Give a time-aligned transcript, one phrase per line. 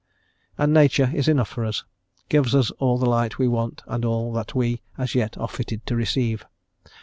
[0.57, 1.83] And Nature is enough for us,
[2.27, 5.85] gives us all the light we want and all that we, as yet, are fitted
[5.85, 6.43] to receive.